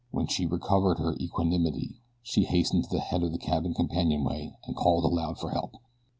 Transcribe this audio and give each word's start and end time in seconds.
When 0.09 0.25
she 0.25 0.41
had 0.45 0.51
recovered 0.51 0.97
her 0.97 1.15
equanimity 1.19 2.01
she 2.23 2.45
hastened 2.45 2.85
to 2.85 2.89
the 2.89 3.01
head 3.01 3.21
of 3.21 3.31
the 3.31 3.37
cabin 3.37 3.75
companionway 3.75 4.57
and 4.65 4.75
called 4.75 5.03
aloud 5.03 5.37
for 5.37 5.51
help. 5.51 5.75